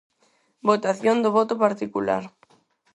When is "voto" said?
1.37-1.55